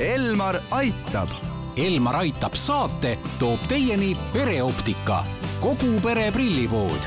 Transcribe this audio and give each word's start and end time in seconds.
Elmar 0.00 0.56
aitab. 0.74 1.28
Elmar 1.78 2.16
aitab 2.16 2.56
saate 2.58 3.12
toob 3.38 3.62
teieni 3.70 4.16
pereoptika, 4.32 5.20
kogu 5.62 6.00
pere 6.02 6.32
prillipood 6.34 7.06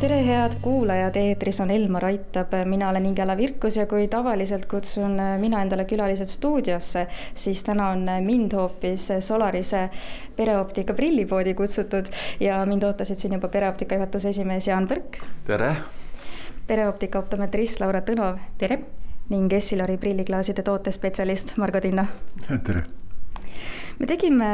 tere, 0.00 0.16
head 0.26 0.56
kuulajad, 0.60 1.14
eetris 1.16 1.60
on 1.62 1.70
Elmar 1.70 2.04
Aitab, 2.04 2.56
mina 2.66 2.88
olen 2.90 3.06
Ingela 3.06 3.36
Virkus 3.38 3.76
ja 3.78 3.86
kui 3.86 4.08
tavaliselt 4.10 4.66
kutsun 4.66 5.14
mina 5.40 5.62
endale 5.62 5.86
külalised 5.86 6.28
stuudiosse, 6.28 7.06
siis 7.34 7.62
täna 7.62 7.92
on 7.94 8.02
mind 8.26 8.52
hoopis 8.58 9.06
Solarise 9.20 9.84
pereoptika 10.36 10.94
prillipoodi 10.94 11.54
kutsutud 11.54 12.10
ja 12.40 12.58
mind 12.66 12.82
ootasid 12.82 13.22
siin 13.22 13.38
juba 13.38 13.48
pereoptika 13.48 13.94
juhatuse 13.94 14.34
esimees 14.34 14.66
Jaan 14.66 14.90
Põrk. 14.90 15.22
tere! 15.46 15.70
pereoptika 16.66 17.22
optometrist 17.22 17.80
Laura 17.80 18.02
Tõnov. 18.02 18.42
tere! 18.58 18.82
Ning 19.32 19.52
Essilori 19.52 19.96
prilliklaaside 19.96 20.62
tootespetsialist 20.62 21.56
Margo 21.56 21.80
Tinno. 21.80 22.06
tere! 22.66 22.84
me 23.98 24.06
tegime 24.10 24.46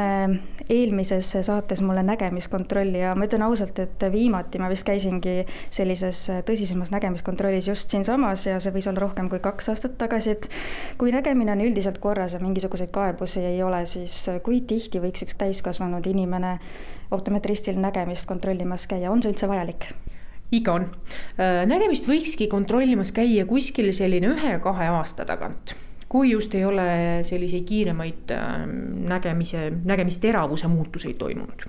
eelmises 0.69 1.31
saates 1.45 1.81
mulle 1.81 2.03
nägemiskontrolli 2.05 2.99
ja 3.01 3.15
ma 3.17 3.25
ütlen 3.25 3.41
ausalt, 3.45 3.79
et 3.81 4.05
viimati 4.13 4.61
ma 4.61 4.69
vist 4.69 4.85
käisingi 4.87 5.41
sellises 5.73 6.21
tõsisemas 6.47 6.93
nägemiskontrollis 6.93 7.71
just 7.71 7.93
siinsamas 7.93 8.45
ja 8.45 8.59
see 8.61 8.73
võis 8.75 8.89
olla 8.91 9.01
rohkem 9.01 9.29
kui 9.31 9.41
kaks 9.43 9.71
aastat 9.73 9.97
tagasi, 10.01 10.37
et 10.37 10.47
kui 11.01 11.13
nägemine 11.15 11.55
on 11.55 11.65
üldiselt 11.65 11.97
korras 12.03 12.37
ja 12.37 12.43
mingisuguseid 12.43 12.93
kaebusi 12.93 13.43
ei 13.53 13.63
ole, 13.65 13.83
siis 13.89 14.17
kui 14.45 14.61
tihti 14.61 15.01
võiks 15.03 15.25
üks 15.25 15.39
täiskasvanud 15.41 16.05
inimene 16.13 16.57
optometristil 17.11 17.81
nägemist 17.81 18.29
kontrollimas 18.29 18.87
käia, 18.87 19.11
on 19.11 19.25
see 19.25 19.33
üldse 19.33 19.49
vajalik? 19.49 19.89
Ikka 20.51 20.73
on. 20.73 20.89
nägemist 21.65 22.09
võikski 22.09 22.49
kontrollimas 22.51 23.13
käia 23.15 23.45
kuskil 23.47 23.93
selline 23.95 24.33
ühe-kahe 24.33 24.89
aasta 24.97 25.25
tagant 25.25 25.75
kui 26.11 26.31
just 26.31 26.55
ei 26.55 26.65
ole 26.67 26.87
selliseid 27.23 27.63
kiiremaid 27.67 28.33
ähm, 28.35 28.73
nägemise, 29.07 29.69
nägemisteravuse 29.85 30.67
muutuseid 30.67 31.15
toimunud 31.21 31.63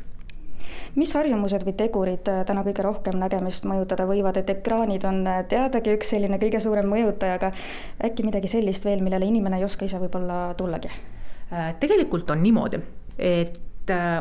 mis 0.99 1.13
harjumused 1.15 1.63
või 1.67 1.75
tegurid 1.79 2.29
äh, 2.29 2.43
täna 2.49 2.65
kõige 2.67 2.85
rohkem 2.85 3.21
nägemist 3.23 3.65
mõjutada 3.69 4.07
võivad, 4.09 4.41
et 4.41 4.51
ekraanid 4.57 5.07
on 5.09 5.23
äh, 5.31 5.43
teadagi 5.49 5.95
üks 5.97 6.11
selline 6.15 6.41
kõige 6.43 6.61
suurem 6.61 6.91
mõjutaja, 6.91 7.39
aga 7.39 7.53
äkki 8.09 8.27
midagi 8.27 8.51
sellist 8.51 8.85
veel, 8.89 9.05
millele 9.05 9.31
inimene 9.31 9.61
ei 9.61 9.69
oska 9.69 9.87
ise 9.87 10.03
võib-olla 10.03 10.45
tullagi? 10.59 10.91
Äh, 11.53 11.75
tegelikult 11.81 12.31
on 12.35 12.43
niimoodi, 12.43 12.83
et 13.19 13.57
äh, 13.57 13.72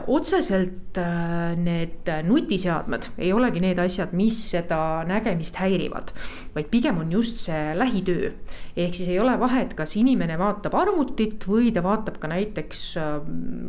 otseselt 0.08 0.98
äh, 0.98 1.54
need 1.56 2.10
nutiseadmed 2.26 3.06
ei 3.22 3.30
olegi 3.34 3.62
need 3.62 3.80
asjad, 3.80 4.14
mis 4.18 4.40
seda 4.54 5.04
nägemist 5.08 5.60
häirivad, 5.62 6.10
vaid 6.56 6.72
pigem 6.74 6.98
on 7.04 7.12
just 7.12 7.38
see 7.46 7.76
lähitöö. 7.78 8.32
ehk 8.76 8.96
siis 8.96 9.10
ei 9.10 9.20
ole 9.20 9.38
vahet, 9.40 9.74
kas 9.78 9.96
inimene 10.02 10.38
vaatab 10.42 10.76
arvutit 10.76 11.46
või 11.48 11.72
ta 11.72 11.84
vaatab 11.84 12.18
ka 12.20 12.32
näiteks 12.32 12.84
äh, 12.98 13.18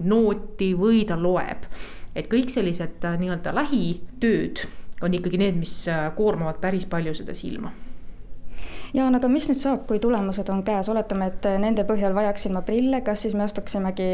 nooti 0.02 0.72
või 0.78 1.04
ta 1.06 1.20
loeb. 1.20 1.68
et 2.14 2.28
kõik 2.32 2.48
sellised 2.48 3.04
nii-öelda 3.04 3.54
lähitööd 3.54 4.66
on 5.02 5.14
ikkagi 5.14 5.38
need, 5.38 5.56
mis 5.58 5.76
koormavad 6.16 6.60
päris 6.62 6.86
palju 6.86 7.14
seda 7.14 7.34
silma 7.34 7.72
Jaan, 8.92 9.14
aga 9.16 9.28
mis 9.32 9.46
nüüd 9.48 9.60
saab, 9.60 9.86
kui 9.88 10.00
tulemused 10.02 10.48
on 10.52 10.60
käes, 10.66 10.90
oletame, 10.92 11.30
et 11.32 11.46
nende 11.62 11.86
põhjal 11.88 12.12
vajaksin 12.16 12.52
ma 12.52 12.60
prille, 12.66 13.00
kas 13.06 13.24
siis 13.24 13.36
me 13.38 13.46
astuksimegi 13.46 14.08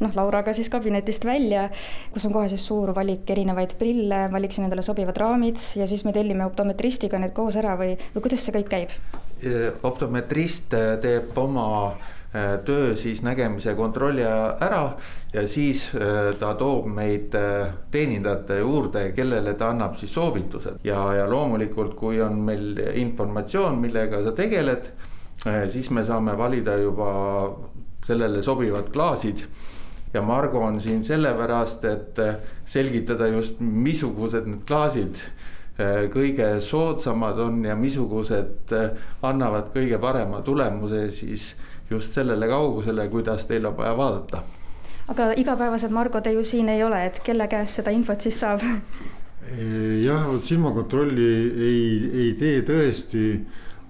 noh, 0.00 0.14
Lauraga 0.16 0.54
siis 0.56 0.70
kabinetist 0.72 1.26
välja, 1.28 1.66
kus 2.14 2.24
on 2.28 2.32
kohe 2.32 2.48
siis 2.48 2.64
suur 2.64 2.94
valik 2.96 3.28
erinevaid 3.34 3.76
prille, 3.80 4.24
valiksin 4.32 4.64
endale 4.68 4.84
sobivad 4.86 5.20
raamid 5.20 5.60
ja 5.76 5.88
siis 5.90 6.06
me 6.08 6.16
tellime 6.16 6.48
optometristiga 6.48 7.20
need 7.20 7.36
koos 7.36 7.60
ära 7.60 7.76
või, 7.80 7.92
või 8.14 8.24
kuidas 8.24 8.46
see 8.46 8.56
kõik 8.56 8.72
käib? 8.72 8.96
optometrist 9.82 10.70
teeb 11.02 11.38
oma 11.42 11.64
Äh, 11.98 12.21
töö 12.64 12.94
siis 12.96 13.20
nägemise 13.22 13.74
kontrolli 13.76 14.24
ära 14.24 14.94
ja 15.32 15.42
siis 15.48 15.90
äh, 15.94 16.30
ta 16.38 16.54
toob 16.56 16.86
meid 16.92 17.34
äh, 17.36 17.72
teenindajate 17.92 18.58
juurde, 18.62 19.04
kellele 19.16 19.52
ta 19.54 19.68
annab 19.72 19.98
siis 20.00 20.14
soovitused. 20.14 20.80
Ja, 20.84 21.04
ja 21.16 21.26
loomulikult, 21.28 21.94
kui 21.96 22.20
on 22.24 22.40
meil 22.46 22.78
informatsioon, 23.04 23.76
millega 23.80 24.22
sa 24.24 24.32
tegeled, 24.36 24.88
siis 25.72 25.90
me 25.90 26.04
saame 26.06 26.36
valida 26.38 26.76
juba 26.80 27.12
sellele 28.06 28.42
sobivad 28.42 28.88
klaasid. 28.92 29.44
Ja 30.12 30.22
Margo 30.22 30.60
on 30.60 30.80
siin 30.80 31.04
sellepärast, 31.04 31.84
et 31.88 32.20
selgitada 32.68 33.28
just, 33.32 33.60
missugused 33.60 34.46
need 34.46 34.64
klaasid 34.68 35.20
kõige 36.12 36.46
soodsamad 36.60 37.38
on 37.40 37.62
ja 37.64 37.72
missugused 37.80 38.74
annavad 39.24 39.70
kõige 39.72 39.96
parema 39.98 40.42
tulemuse 40.44 41.06
siis 41.16 41.54
just 41.92 42.16
sellele 42.16 42.48
kaugusele, 42.48 43.08
kuidas 43.12 43.46
teil 43.46 43.66
on 43.68 43.76
vaja 43.76 43.96
vaadata. 43.96 44.42
aga 45.08 45.32
igapäevaselt, 45.36 45.92
Margo, 45.92 46.20
te 46.20 46.32
ju 46.32 46.44
siin 46.44 46.68
ei 46.68 46.84
ole, 46.84 47.04
et 47.06 47.20
kelle 47.24 47.48
käest 47.48 47.80
seda 47.80 47.90
infot 47.94 48.20
siis 48.20 48.40
saab? 48.40 48.64
jah, 50.04 50.24
vot 50.30 50.44
silmakontrolli 50.46 51.28
ei, 51.68 51.84
ei 52.24 52.32
tee 52.38 52.62
tõesti, 52.66 53.26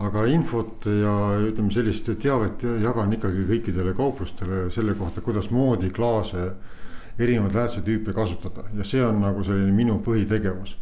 aga 0.02 0.24
infot 0.32 0.88
ja 0.88 1.14
ütleme, 1.38 1.70
sellist 1.70 2.08
teavet 2.22 2.64
jagan 2.82 3.12
ikkagi 3.12 3.46
kõikidele 3.50 3.94
kauplustele 3.96 4.64
selle 4.74 4.96
kohta, 4.98 5.20
kuidasmoodi 5.20 5.92
klaase 5.94 6.50
erinevaid 7.18 7.54
läätsetüüpe 7.54 8.14
kasutada 8.16 8.64
ja 8.76 8.84
see 8.88 9.04
on 9.04 9.20
nagu 9.22 9.44
selline 9.44 9.72
minu 9.76 10.00
põhitegevus 10.04 10.78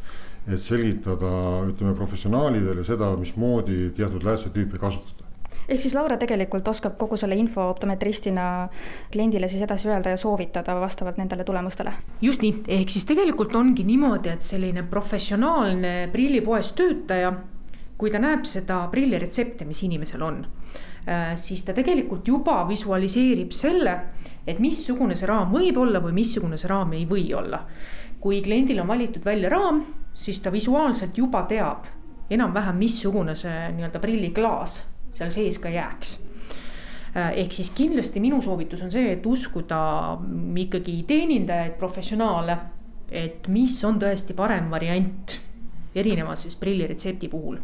et 0.49 0.63
selgitada, 0.65 1.31
ütleme 1.69 1.95
professionaalidele 1.99 2.85
seda, 2.87 3.11
mismoodi 3.21 3.91
teatud 3.97 4.25
läätsetüüpe 4.25 4.79
kasutada 4.81 5.30
ehk 5.71 5.83
siis 5.83 5.95
Laura 5.95 6.17
tegelikult 6.19 6.69
oskab 6.69 6.97
kogu 6.99 7.17
selle 7.21 7.37
info 7.39 7.69
optometristina 7.71 8.45
kliendile 9.13 9.49
siis 9.49 9.63
edasi 9.63 9.89
öelda 9.91 10.15
ja 10.15 10.19
soovitada 10.19 10.75
vastavalt 10.81 11.21
nendele 11.21 11.45
tulemustele. 11.45 11.93
just 12.23 12.43
nii, 12.43 12.63
ehk 12.81 12.91
siis 12.91 13.07
tegelikult 13.07 13.55
ongi 13.55 13.85
niimoodi, 13.87 14.33
et 14.35 14.43
selline 14.43 14.83
professionaalne 14.91 16.09
prillipoes 16.13 16.73
töötaja, 16.79 17.33
kui 17.99 18.11
ta 18.11 18.19
näeb 18.19 18.45
seda 18.49 18.83
prilliretsepti, 18.91 19.65
mis 19.69 19.83
inimesel 19.87 20.23
on, 20.23 20.43
äh, 21.07 21.33
siis 21.37 21.65
ta 21.65 21.77
tegelikult 21.77 22.29
juba 22.29 22.65
visualiseerib 22.69 23.55
selle, 23.55 23.97
et 24.47 24.59
missugune 24.59 25.15
see 25.15 25.29
raam 25.31 25.55
võib 25.55 25.79
olla 25.79 26.03
või 26.03 26.17
missugune 26.19 26.59
see 26.59 26.71
raam 26.71 26.93
ei 26.99 27.07
või 27.07 27.31
olla. 27.35 27.67
kui 28.21 28.43
kliendil 28.45 28.83
on 28.83 28.89
valitud 28.89 29.25
välja 29.25 29.49
raam, 29.49 29.79
siis 30.15 30.41
ta 30.45 30.51
visuaalselt 30.53 31.17
juba 31.19 31.47
teab 31.49 31.87
enam-vähem, 32.31 32.77
missugune 32.77 33.35
see 33.35 33.71
nii-öelda 33.73 33.99
prilliklaas 33.99 34.75
seal 35.13 35.31
sees 35.35 35.59
ka 35.59 35.73
jääks 35.73 36.17
äh, 37.17 37.33
ehk 37.43 37.53
siis 37.53 37.71
kindlasti 37.77 38.23
minu 38.23 38.41
soovitus 38.43 38.83
on 38.87 38.93
see, 38.93 39.13
et 39.17 39.27
uskuda 39.27 39.81
ikkagi 40.65 41.03
teenindajaid, 41.09 41.77
professionaale, 41.81 42.59
et 43.11 43.49
mis 43.49 43.75
on 43.85 43.99
tõesti 44.01 44.37
parem 44.39 44.71
variant 44.71 45.39
erineva 45.95 46.37
siis 46.39 46.55
prilliretsepti 46.57 47.29
puhul. 47.29 47.57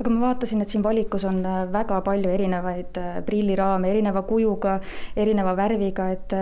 aga 0.00 0.10
ma 0.10 0.20
vaatasin, 0.24 0.62
et 0.62 0.72
siin 0.72 0.82
valikus 0.82 1.24
on 1.28 1.44
äh, 1.46 1.62
väga 1.72 2.00
palju 2.06 2.32
erinevaid 2.34 2.98
äh, 2.98 3.20
prilliraame, 3.26 3.90
erineva 3.90 4.22
kujuga, 4.26 4.80
erineva 5.16 5.54
värviga, 5.56 6.10
et 6.10 6.34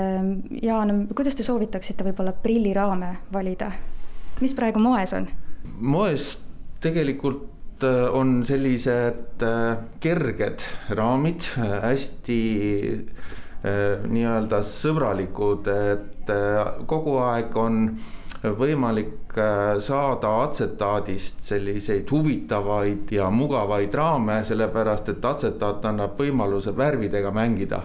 Jaan, 0.63 1.07
kuidas 1.15 1.37
te 1.37 1.45
soovitaksite 1.45 2.07
võib-olla 2.07 2.33
prilliraame 2.33 3.15
valida? 3.33 3.73
mis 4.41 4.55
praegu 4.55 4.81
moes 4.81 5.13
on? 5.19 5.29
moes 5.81 6.37
tegelikult 6.81 7.58
on 7.85 8.43
sellised 8.47 9.43
äh, 9.43 9.79
kerged 10.01 10.65
raamid, 10.97 11.47
äh, 11.59 11.75
hästi 11.89 12.41
nii-öelda 13.59 14.61
sõbralikud, 14.63 15.67
et 15.67 16.29
kogu 16.87 17.17
aeg 17.27 17.57
on 17.59 17.89
võimalik 18.55 19.35
saada 19.83 20.31
atsetaadist 20.45 21.43
selliseid 21.43 22.07
huvitavaid 22.15 23.11
ja 23.11 23.27
mugavaid 23.35 23.97
raame, 23.99 24.37
sellepärast 24.47 25.11
et 25.11 25.27
atsetaat 25.27 25.91
annab 25.91 26.15
võimaluse 26.23 26.71
värvidega 26.71 27.35
mängida. 27.35 27.83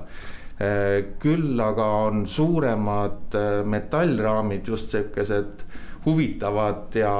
küll 1.19 1.59
aga 1.59 1.87
on 2.05 2.27
suuremad 2.27 3.33
metallraamid 3.65 4.69
just 4.69 4.93
sihukesed 4.93 5.65
huvitavad 6.05 6.95
ja 6.95 7.15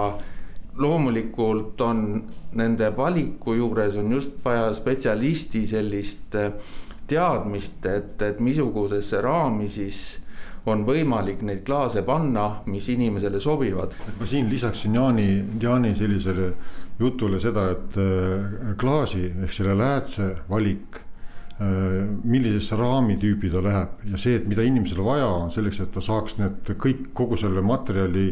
loomulikult 0.78 1.82
on 1.82 2.24
nende 2.58 2.90
valiku 2.98 3.54
juures 3.58 3.96
on 3.98 4.12
just 4.12 4.38
vaja 4.46 4.74
spetsialisti 4.74 5.68
sellist 5.68 6.36
äh, 6.36 6.52
teadmist, 7.08 7.86
et, 7.86 8.22
et 8.22 8.40
missugusesse 8.40 9.22
raami 9.22 9.68
siis 9.70 10.04
on 10.66 10.86
võimalik 10.88 11.42
neid 11.44 11.64
klaase 11.68 12.06
panna, 12.08 12.64
mis 12.72 12.88
inimesele 12.90 13.42
sobivad. 13.44 13.96
ma 14.20 14.28
siin 14.28 14.50
lisaksin 14.50 14.96
Jaani, 14.96 15.28
Jaani 15.62 15.96
sellisele 15.96 16.54
jutule 17.00 17.40
seda, 17.44 17.70
et 17.74 17.98
äh, 18.00 18.76
klaasi 18.80 19.26
ehk 19.44 19.52
selle 19.54 19.76
läätse 19.78 20.30
valik 20.50 21.00
äh, 21.60 22.08
millisesse 22.24 22.80
raamitüüpi 22.80 23.52
ta 23.52 23.64
läheb 23.66 24.08
ja 24.14 24.18
see, 24.22 24.40
et 24.40 24.48
mida 24.48 24.64
inimesele 24.64 25.04
vaja 25.04 25.28
on 25.28 25.52
selleks, 25.52 25.82
et 25.84 25.92
ta 25.92 26.02
saaks 26.02 26.38
need 26.40 26.76
kõik, 26.80 27.10
kogu 27.18 27.40
selle 27.42 27.62
materjali 27.66 28.30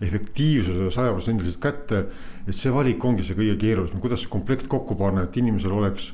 efektiivsuse 0.00 0.90
sajaprotsendiliselt 0.94 1.60
kätte. 1.62 2.04
et 2.48 2.56
see 2.56 2.72
valik 2.72 3.04
ongi 3.04 3.24
see 3.24 3.36
kõige 3.36 3.56
keerulisem, 3.60 4.00
kuidas 4.00 4.24
see 4.24 4.32
komplekt 4.32 4.66
kokku 4.68 4.96
panna, 4.98 5.26
et 5.26 5.36
inimesel 5.36 5.72
oleks 5.76 6.12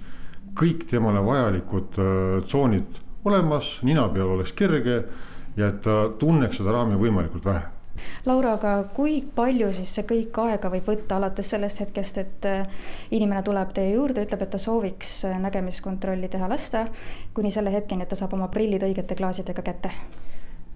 kõik 0.57 0.87
temale 0.91 1.23
vajalikud 1.25 1.99
äh, 2.03 2.43
tsoonid 2.45 3.01
olemas, 3.25 3.79
nina 3.83 4.09
peal 4.09 4.35
oleks 4.37 4.53
kerge 4.53 5.01
ja 5.57 5.71
et 5.71 5.81
ta 5.83 6.11
tunneks 6.19 6.61
seda 6.61 6.75
raami 6.75 6.99
võimalikult 7.01 7.47
vähe 7.47 7.77
Laura, 8.27 8.53
aga 8.57 8.73
kui 8.97 9.21
palju 9.37 9.71
siis 9.77 9.93
see 9.97 10.07
kõik 10.09 10.37
aega 10.43 10.71
võib 10.73 10.89
võtta 10.91 11.17
alates 11.17 11.51
sellest 11.53 11.81
hetkest, 11.85 12.19
et 12.23 12.49
äh, 12.49 12.87
inimene 13.17 13.43
tuleb 13.47 13.73
teie 13.77 13.95
juurde, 13.95 14.27
ütleb, 14.27 14.43
et 14.45 14.53
ta 14.53 14.61
sooviks 14.61 15.13
äh, 15.29 15.39
nägemiskontrolli 15.43 16.29
teha 16.33 16.49
lasta, 16.51 16.87
kuni 17.37 17.53
selle 17.55 17.73
hetkeni, 17.75 18.05
et 18.05 18.13
ta 18.13 18.19
saab 18.19 18.37
oma 18.37 18.51
prillid 18.53 18.85
õigete 18.87 19.19
klaasidega 19.19 19.65
kätte? 19.65 19.95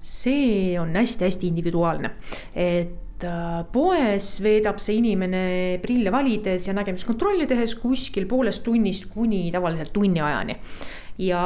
See 0.01 0.79
on 0.81 0.95
hästi-hästi 0.97 1.47
individuaalne, 1.51 2.11
et 2.55 3.25
äh, 3.29 3.61
poes 3.73 4.33
veedab 4.43 4.81
see 4.81 4.99
inimene 5.03 5.45
prille 5.83 6.13
valides 6.13 6.67
ja 6.69 6.75
nägemiskontrolli 6.77 7.47
tehes 7.51 7.77
kuskil 7.79 8.27
poolest 8.27 8.65
tunnist 8.65 9.11
kuni 9.13 9.49
tavaliselt 9.53 9.93
tunni 9.93 10.21
ajani. 10.21 10.57
ja 11.21 11.41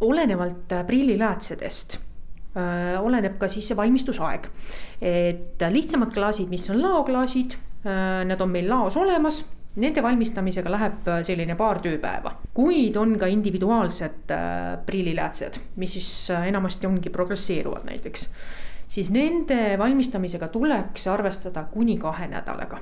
olenevalt 0.00 0.72
prilliläätsedest 0.86 1.98
Äh, 2.58 2.96
oleneb 3.04 3.36
ka 3.38 3.48
siis 3.50 3.66
see 3.68 3.76
valmistusaeg. 3.76 4.48
et 5.04 5.62
lihtsamad 5.70 6.10
klaasid, 6.14 6.48
mis 6.48 6.64
on 6.72 6.80
laoklaasid, 6.82 7.54
äh, 7.84 8.24
need 8.26 8.40
on 8.40 8.50
meil 8.50 8.68
laos 8.70 8.96
olemas 8.96 9.44
nende 9.78 10.02
valmistamisega 10.02 10.70
läheb 10.72 11.08
äh, 11.08 11.22
selline 11.26 11.56
paar 11.58 11.80
tööpäeva, 11.84 12.34
kuid 12.54 12.96
on 13.00 13.16
ka 13.18 13.30
individuaalsed 13.30 14.34
prilliläätsed, 14.86 15.60
mis 15.76 15.96
siis 15.98 16.10
enamasti 16.36 16.86
ongi 16.86 17.10
progresseeruvad 17.10 17.88
näiteks. 17.88 18.28
siis 18.88 19.10
nende 19.10 19.78
valmistamisega 19.78 20.48
tuleks 20.48 21.06
arvestada 21.06 21.64
kuni 21.70 21.98
kahe 21.98 22.26
nädalaga 22.26 22.80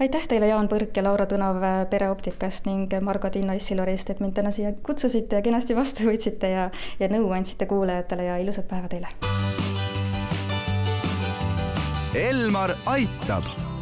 aitäh 0.00 0.26
teile, 0.28 0.48
Jaan 0.48 0.68
Põrk 0.68 0.96
ja 0.96 1.04
Laura 1.04 1.26
Tõnav 1.28 1.60
Pereoptikast 1.90 2.66
ning 2.66 2.92
Margo 3.04 3.30
Tinno 3.30 3.52
Issilorist, 3.56 4.10
et 4.10 4.20
mind 4.20 4.36
täna 4.38 4.52
siia 4.54 4.72
kutsusite 4.86 5.40
ja 5.40 5.44
kenasti 5.44 5.76
vastu 5.76 6.08
võtsite 6.08 6.52
ja, 6.54 6.68
ja 7.00 7.12
nõu 7.12 7.30
andsite 7.36 7.68
kuulajatele 7.70 8.28
ja 8.30 8.38
ilusat 8.40 8.68
päeva 8.70 8.88
teile. 8.88 9.12
Elmar 12.14 12.74
aitab. 12.90 13.59